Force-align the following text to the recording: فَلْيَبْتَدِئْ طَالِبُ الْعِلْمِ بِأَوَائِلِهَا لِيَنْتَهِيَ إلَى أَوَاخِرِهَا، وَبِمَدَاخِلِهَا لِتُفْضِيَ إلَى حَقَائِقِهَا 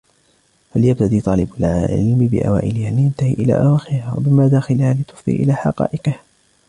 فَلْيَبْتَدِئْ 0.73 1.19
طَالِبُ 1.21 1.49
الْعِلْمِ 1.59 2.27
بِأَوَائِلِهَا 2.31 2.91
لِيَنْتَهِيَ 2.91 3.33
إلَى 3.33 3.53
أَوَاخِرِهَا، 3.53 4.13
وَبِمَدَاخِلِهَا 4.17 4.93
لِتُفْضِيَ 4.93 5.35
إلَى 5.35 5.53
حَقَائِقِهَا 5.53 6.19